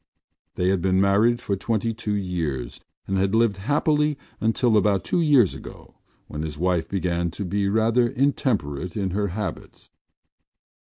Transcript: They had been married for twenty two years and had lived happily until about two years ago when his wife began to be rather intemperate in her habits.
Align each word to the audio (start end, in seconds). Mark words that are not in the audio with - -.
They 0.55 0.69
had 0.69 0.81
been 0.81 0.99
married 0.99 1.39
for 1.39 1.55
twenty 1.55 1.93
two 1.93 2.15
years 2.15 2.79
and 3.05 3.19
had 3.19 3.35
lived 3.35 3.57
happily 3.57 4.17
until 4.39 4.75
about 4.75 5.03
two 5.03 5.21
years 5.21 5.53
ago 5.53 5.99
when 6.25 6.41
his 6.41 6.57
wife 6.57 6.89
began 6.89 7.29
to 7.29 7.45
be 7.45 7.69
rather 7.69 8.07
intemperate 8.07 8.97
in 8.97 9.11
her 9.11 9.27
habits. 9.27 9.91